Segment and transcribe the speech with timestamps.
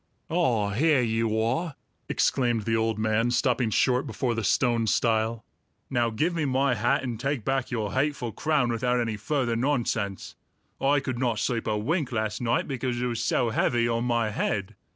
[0.31, 1.75] "Ah, here you are!"
[2.09, 5.45] exclaimed the old man, stopping short before the stone stile.
[5.91, 10.33] "Now give me my hat and take back your hateful crown without any further nonsense!
[10.81, 14.31] I could not sleep a wink last night, because it was so heavy on my
[14.31, 14.75] head.